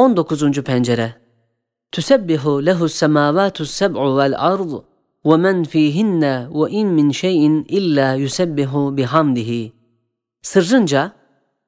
19. 0.00 0.62
pencere 0.62 1.14
Tüsebbihu 1.92 2.66
lehu's 2.66 2.94
semavatus 2.94 3.70
seb'u 3.70 4.18
vel 4.18 4.34
ard 4.38 4.70
ve 5.24 5.36
men 5.36 5.64
fihinne 5.64 6.48
ve 6.50 6.70
in 6.70 6.88
min 6.88 7.10
şeyin 7.10 7.64
illa 7.68 8.14
yusebbihu 8.14 8.96
bihamdihi. 8.96 9.72
Sırrınca 10.42 11.12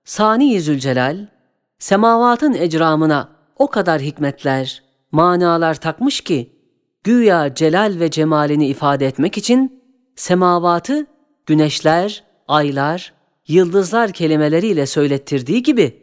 Sani 0.05 0.61
Zülcelal 0.61 1.27
semavatın 1.79 2.55
ecramına 2.55 3.29
o 3.59 3.67
kadar 3.67 4.01
hikmetler, 4.01 4.83
manalar 5.13 5.75
takmış 5.75 6.21
ki 6.21 6.53
güya 7.05 7.55
celal 7.55 8.01
ve 8.01 8.11
cemalini 8.11 8.67
ifade 8.67 9.07
etmek 9.07 9.39
için 9.39 9.83
semavatı 10.17 11.07
güneşler, 11.47 12.25
aylar, 12.49 13.13
yıldızlar 13.49 14.13
kelimeleriyle 14.13 14.87
söylettirdiği 14.87 15.63
gibi 15.63 16.02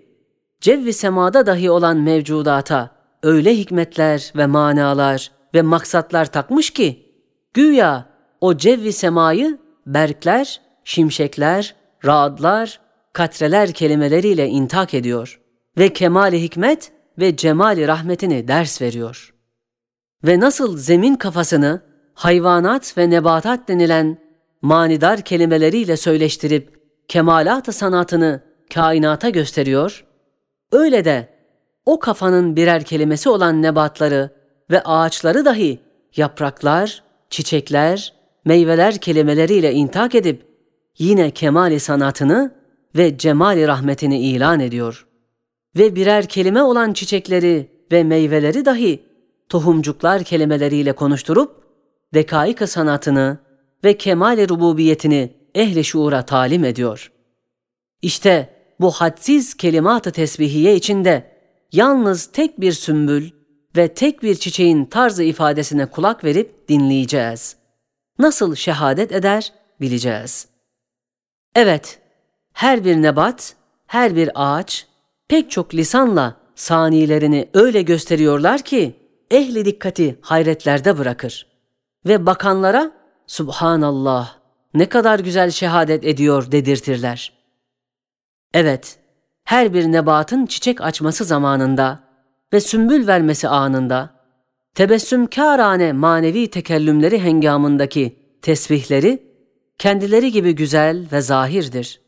cevvi 0.61 0.93
semada 0.93 1.45
dahi 1.45 1.71
olan 1.71 1.97
mevcudata 1.97 2.89
öyle 3.23 3.57
hikmetler 3.57 4.33
ve 4.35 4.45
manalar 4.45 5.31
ve 5.53 5.61
maksatlar 5.61 6.25
takmış 6.25 6.69
ki 6.69 7.13
güya 7.53 8.05
o 8.41 8.57
cevvi 8.57 8.93
semayı 8.93 9.57
berkler, 9.85 10.61
şimşekler, 10.83 11.75
raadlar, 12.05 12.79
katreler 13.13 13.71
kelimeleriyle 13.71 14.47
intak 14.47 14.93
ediyor 14.93 15.41
ve 15.77 15.93
kemali 15.93 16.41
hikmet 16.41 16.91
ve 17.19 17.35
cemali 17.35 17.87
rahmetini 17.87 18.47
ders 18.47 18.81
veriyor. 18.81 19.33
Ve 20.23 20.39
nasıl 20.39 20.77
zemin 20.77 21.15
kafasını 21.15 21.81
hayvanat 22.13 22.97
ve 22.97 23.09
nebatat 23.09 23.67
denilen 23.67 24.17
manidar 24.61 25.21
kelimeleriyle 25.21 25.97
söyleştirip 25.97 26.79
kemalat 27.07 27.75
sanatını 27.75 28.41
kainata 28.73 29.29
gösteriyor, 29.29 30.05
öyle 30.71 31.05
de 31.05 31.27
o 31.85 31.99
kafanın 31.99 32.55
birer 32.55 32.83
kelimesi 32.83 33.29
olan 33.29 33.61
nebatları 33.61 34.29
ve 34.71 34.81
ağaçları 34.83 35.45
dahi 35.45 35.79
yapraklar, 36.15 37.03
çiçekler, 37.29 38.13
meyveler 38.45 38.97
kelimeleriyle 38.97 39.73
intak 39.73 40.15
edip 40.15 40.45
yine 40.97 41.31
kemali 41.31 41.79
sanatını 41.79 42.55
ve 42.95 43.17
cemali 43.17 43.67
rahmetini 43.67 44.19
ilan 44.19 44.59
ediyor. 44.59 45.07
Ve 45.77 45.95
birer 45.95 46.25
kelime 46.25 46.63
olan 46.63 46.93
çiçekleri 46.93 47.71
ve 47.91 48.03
meyveleri 48.03 48.65
dahi 48.65 49.03
tohumcuklar 49.49 50.23
kelimeleriyle 50.23 50.93
konuşturup 50.93 51.63
dekaik 52.13 52.69
sanatını 52.69 53.37
ve 53.83 53.97
kemal 53.97 54.49
rububiyetini 54.49 55.33
ehli 55.55 55.83
şuura 55.83 56.25
talim 56.25 56.63
ediyor. 56.63 57.11
İşte 58.01 58.58
bu 58.79 58.91
hadsiz 58.91 59.53
kelimat-ı 59.53 60.11
tesbihiye 60.11 60.75
içinde 60.75 61.31
yalnız 61.71 62.25
tek 62.25 62.61
bir 62.61 62.71
sümbül 62.71 63.29
ve 63.75 63.93
tek 63.93 64.23
bir 64.23 64.35
çiçeğin 64.35 64.85
tarzı 64.85 65.23
ifadesine 65.23 65.85
kulak 65.85 66.23
verip 66.23 66.69
dinleyeceğiz. 66.69 67.55
Nasıl 68.19 68.55
şehadet 68.55 69.11
eder 69.11 69.53
bileceğiz. 69.81 70.47
Evet, 71.55 71.99
her 72.53 72.85
bir 72.85 72.95
nebat, 72.95 73.55
her 73.87 74.15
bir 74.15 74.29
ağaç 74.35 74.87
pek 75.27 75.51
çok 75.51 75.75
lisanla 75.75 76.35
sanilerini 76.55 77.49
öyle 77.53 77.81
gösteriyorlar 77.81 78.61
ki 78.61 78.95
ehli 79.31 79.65
dikkati 79.65 80.19
hayretlerde 80.21 80.97
bırakır. 80.97 81.47
Ve 82.05 82.25
bakanlara 82.25 82.91
Subhanallah 83.27 84.35
ne 84.73 84.89
kadar 84.89 85.19
güzel 85.19 85.51
şehadet 85.51 86.05
ediyor 86.05 86.51
dedirtirler. 86.51 87.38
Evet, 88.53 88.99
her 89.43 89.73
bir 89.73 89.91
nebatın 89.91 90.45
çiçek 90.45 90.81
açması 90.81 91.25
zamanında 91.25 91.99
ve 92.53 92.59
sümbül 92.59 93.07
vermesi 93.07 93.47
anında, 93.47 94.09
tebessümkârane 94.75 95.93
manevi 95.93 96.49
tekellümleri 96.49 97.19
hengamındaki 97.19 98.15
tesbihleri 98.41 99.23
kendileri 99.77 100.31
gibi 100.31 100.55
güzel 100.55 101.07
ve 101.11 101.21
zahirdir. 101.21 102.01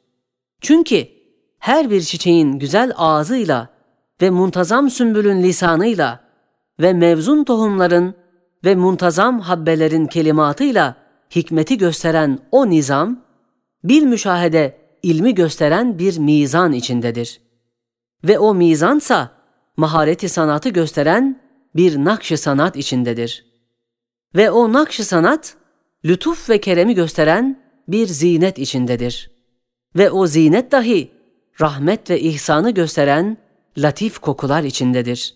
Çünkü 0.61 1.07
her 1.59 1.89
bir 1.89 2.01
çiçeğin 2.01 2.59
güzel 2.59 2.93
ağzıyla 2.97 3.69
ve 4.21 4.29
muntazam 4.29 4.89
sümbülün 4.89 5.43
lisanıyla 5.43 6.19
ve 6.79 6.93
mevzun 6.93 7.43
tohumların 7.43 8.15
ve 8.65 8.75
muntazam 8.75 9.39
habbelerin 9.39 10.05
kelimatıyla 10.05 10.95
hikmeti 11.35 11.77
gösteren 11.77 12.39
o 12.51 12.69
nizam, 12.69 13.23
bir 13.83 14.03
müşahede 14.03 14.80
ilmi 15.03 15.35
gösteren 15.35 15.99
bir 15.99 16.17
mizan 16.17 16.73
içindedir. 16.73 17.41
Ve 18.23 18.39
o 18.39 18.55
mizansa 18.55 19.31
mahareti 19.77 20.29
sanatı 20.29 20.69
gösteren 20.69 21.41
bir 21.75 21.97
nakş 21.97 22.39
sanat 22.39 22.75
içindedir. 22.75 23.45
Ve 24.35 24.51
o 24.51 24.73
nakş 24.73 24.95
sanat 24.95 25.55
lütuf 26.05 26.49
ve 26.49 26.61
keremi 26.61 26.95
gösteren 26.95 27.63
bir 27.87 28.07
zinet 28.07 28.59
içindedir. 28.59 29.31
Ve 29.95 30.11
o 30.11 30.27
zinet 30.27 30.71
dahi 30.71 31.11
rahmet 31.61 32.09
ve 32.09 32.19
ihsanı 32.19 32.71
gösteren 32.71 33.37
latif 33.77 34.19
kokular 34.19 34.63
içindedir. 34.63 35.35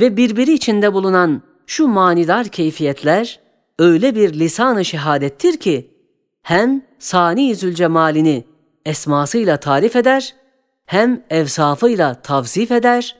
Ve 0.00 0.16
birbiri 0.16 0.52
içinde 0.52 0.92
bulunan 0.92 1.42
şu 1.66 1.86
manidar 1.88 2.48
keyfiyetler 2.48 3.40
öyle 3.78 4.14
bir 4.14 4.34
lisan-ı 4.34 4.84
şehadettir 4.84 5.56
ki 5.56 5.90
hem 6.42 6.82
Sani 6.98 7.54
Zülcemalini 7.54 8.44
esmasıyla 8.84 9.56
tarif 9.56 9.96
eder, 9.96 10.34
hem 10.86 11.24
evsafıyla 11.30 12.14
tavsif 12.14 12.70
eder, 12.70 13.16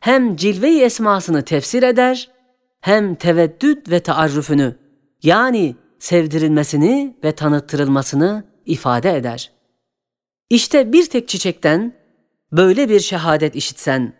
hem 0.00 0.36
cilve-i 0.36 0.82
esmasını 0.82 1.42
tefsir 1.42 1.82
eder, 1.82 2.30
hem 2.80 3.14
teveddüd 3.14 3.90
ve 3.90 4.00
taarrufunü 4.00 4.76
yani 5.22 5.76
sevdirilmesini 5.98 7.16
ve 7.24 7.32
tanıttırılmasını 7.32 8.44
ifade 8.66 9.16
eder. 9.16 9.52
İşte 10.50 10.92
bir 10.92 11.06
tek 11.06 11.28
çiçekten 11.28 11.92
böyle 12.52 12.88
bir 12.88 13.00
şehadet 13.00 13.56
işitsen, 13.56 14.12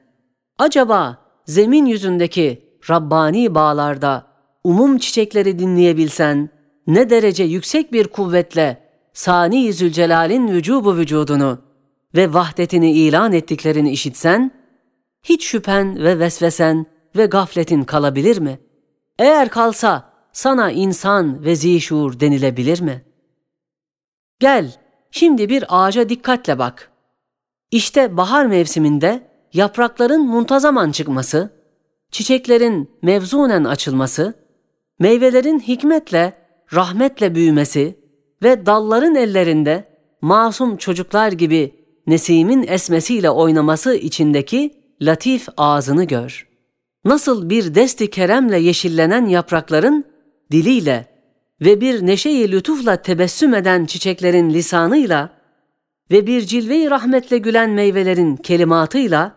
acaba 0.59 1.19
zemin 1.47 1.87
yüzündeki 1.87 2.65
Rabbani 2.91 3.55
bağlarda 3.55 4.27
umum 4.65 4.99
çiçekleri 4.99 5.59
dinleyebilsen, 5.59 6.49
ne 6.87 7.11
derece 7.11 7.45
yüksek 7.45 7.93
bir 7.93 8.09
kuvvetle 8.09 8.84
Sani 9.15 9.73
Zülcelal'in 9.73 10.49
vücubu 10.49 10.97
vücudunu 10.97 11.59
ve 12.15 12.35
vahdetini 12.35 12.93
ilan 12.93 13.33
ettiklerini 13.33 13.91
işitsen, 13.91 14.51
hiç 15.23 15.47
şüphen 15.47 15.97
ve 16.05 16.19
vesvesen 16.19 16.87
ve 17.17 17.27
gafletin 17.27 17.85
kalabilir 17.85 18.39
mi? 18.39 18.59
Eğer 19.19 19.49
kalsa 19.49 20.13
sana 20.33 20.71
insan 20.71 21.45
ve 21.45 21.57
zişur 21.57 22.21
denilebilir 22.21 22.81
mi? 22.81 23.05
Gel, 24.41 24.81
şimdi 25.11 25.49
bir 25.49 25.65
ağaca 25.69 26.09
dikkatle 26.09 26.59
bak. 26.59 26.91
İşte 27.71 28.17
bahar 28.17 28.47
mevsiminde 28.47 29.31
yaprakların 29.53 30.27
muntazaman 30.27 30.91
çıkması, 30.91 31.51
çiçeklerin 32.11 32.91
mevzunen 33.03 33.65
açılması, 33.65 34.35
meyvelerin 34.99 35.61
hikmetle, 35.61 36.33
rahmetle 36.73 37.35
büyümesi 37.35 38.04
ve 38.45 38.67
dalların 38.67 39.15
ellerinde 39.15 39.85
masum 40.21 40.77
çocuklar 40.77 41.33
gibi 41.33 41.75
nesimin 42.07 42.65
esmesiyle 42.69 43.31
oynaması 43.31 43.95
içindeki 43.95 44.75
latif 45.03 45.49
ağzını 45.57 46.05
gör. 46.05 46.49
Nasıl 47.05 47.51
bir 47.51 47.75
desti 47.75 48.11
keremle 48.11 48.59
yeşillenen 48.59 49.27
yaprakların 49.27 50.05
diliyle 50.51 51.07
ve 51.61 51.81
bir 51.81 52.07
neşeyi 52.07 52.53
lütufla 52.53 52.97
tebessüm 52.97 53.55
eden 53.55 53.85
çiçeklerin 53.85 54.51
lisanıyla 54.51 55.31
ve 56.11 56.27
bir 56.27 56.41
cilve-i 56.41 56.91
rahmetle 56.91 57.39
gülen 57.39 57.71
meyvelerin 57.71 58.37
kelimatıyla 58.37 59.33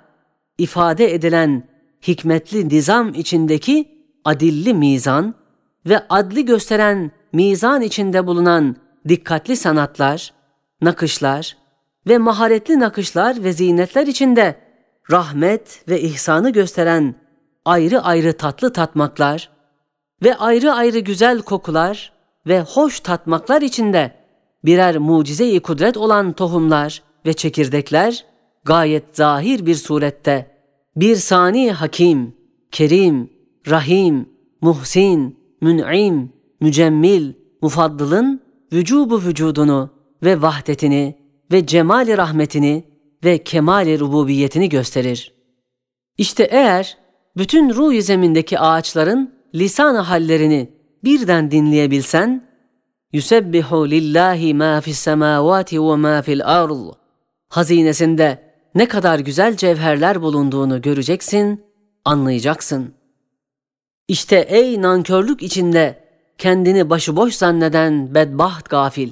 ifade 0.57 1.13
edilen 1.13 1.63
hikmetli 2.07 2.70
nizam 2.70 3.14
içindeki 3.14 3.87
adilli 4.26 4.73
mizan 4.73 5.35
ve 5.85 5.99
adli 6.09 6.46
gösteren 6.46 7.11
mizan 7.34 7.81
içinde 7.81 8.28
bulunan 8.28 8.76
dikkatli 9.07 9.57
sanatlar, 9.57 10.33
nakışlar 10.81 11.57
ve 12.07 12.17
maharetli 12.17 12.79
nakışlar 12.79 13.43
ve 13.43 13.53
zinetler 13.53 14.07
içinde 14.07 14.55
rahmet 15.11 15.83
ve 15.89 16.01
ihsanı 16.01 16.49
gösteren 16.49 17.15
ayrı 17.65 18.01
ayrı 18.01 18.37
tatlı 18.37 18.73
tatmaklar 18.73 19.49
ve 20.23 20.35
ayrı 20.35 20.73
ayrı 20.73 20.99
güzel 20.99 21.41
kokular 21.41 22.13
ve 22.47 22.61
hoş 22.61 22.99
tatmaklar 22.99 23.61
içinde 23.61 24.11
birer 24.65 24.97
mucize-i 24.97 25.59
kudret 25.59 25.97
olan 25.97 26.33
tohumlar 26.33 27.03
ve 27.25 27.33
çekirdekler 27.33 28.25
gayet 28.65 29.17
zahir 29.17 29.65
bir 29.65 29.75
surette. 29.75 30.57
Bir 30.95 31.15
sani 31.15 31.71
hakim, 31.71 32.35
kerim, 32.71 33.29
rahim, 33.67 34.29
muhsin, 34.61 35.39
mün'im, 35.61 36.33
mücemmil, 36.61 37.33
mufaddılın 37.61 38.47
vücubu 38.73 39.22
vücudunu 39.22 39.90
ve 40.23 40.41
vahdetini 40.41 41.16
ve 41.52 41.66
cemali 41.66 42.17
rahmetini 42.17 42.84
ve 43.23 43.43
kemali 43.43 43.99
rububiyetini 43.99 44.69
gösterir. 44.69 45.34
İşte 46.17 46.43
eğer 46.43 46.97
bütün 47.37 47.69
ruh 47.69 48.02
zemindeki 48.02 48.59
ağaçların 48.59 49.34
lisan 49.55 49.96
hallerini 49.96 50.69
birden 51.03 51.52
dinleyebilsen, 51.52 52.47
Yusebbihu 53.14 53.90
lillahi 53.90 54.53
ma 54.53 54.81
fis 54.81 54.99
semavati 54.99 55.81
ve 55.81 55.96
ma 55.96 56.22
fil 56.22 56.46
ard. 56.46 56.93
Hazinesinde 57.49 58.43
ne 58.75 58.87
kadar 58.87 59.19
güzel 59.19 59.58
cevherler 59.58 60.22
bulunduğunu 60.22 60.81
göreceksin, 60.81 61.64
anlayacaksın. 62.05 62.93
İşte 64.08 64.35
ey 64.49 64.81
nankörlük 64.81 65.43
içinde 65.43 66.06
kendini 66.37 66.89
başıboş 66.89 67.35
zanneden 67.35 68.16
bedbaht 68.16 68.69
gafil. 68.69 69.11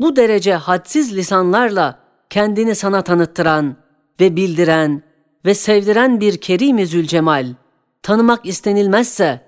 Bu 0.00 0.16
derece 0.16 0.54
hadsiz 0.54 1.16
lisanlarla 1.16 1.98
kendini 2.30 2.74
sana 2.74 3.02
tanıttıran 3.02 3.76
ve 4.20 4.36
bildiren 4.36 5.02
ve 5.44 5.54
sevdiren 5.54 6.20
bir 6.20 6.36
Kerim-i 6.36 6.86
Zülcemal 6.86 7.54
tanımak 8.02 8.46
istenilmezse 8.46 9.40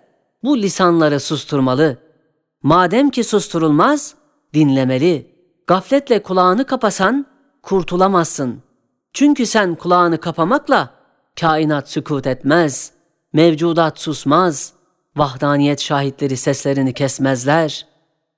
bu 0.45 0.59
lisanları 0.59 1.21
susturmalı. 1.21 1.99
Madem 2.63 3.11
ki 3.11 3.25
susturulmaz, 3.25 4.15
dinlemeli. 4.55 5.33
Gafletle 5.67 6.23
kulağını 6.23 6.67
kapasan 6.67 7.27
kurtulamazsın. 7.63 8.63
Çünkü 9.13 9.47
sen 9.47 9.75
kulağını 9.75 10.21
kapamakla 10.21 10.91
kainat 11.41 11.91
sükut 11.91 12.27
etmez, 12.27 12.93
mevcudat 13.33 14.01
susmaz, 14.01 14.73
vahdaniyet 15.17 15.81
şahitleri 15.81 16.37
seslerini 16.37 16.93
kesmezler. 16.93 17.87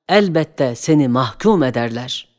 Elbette 0.08 0.74
seni 0.74 1.08
mahkum 1.08 1.62
ederler.'' 1.62 2.33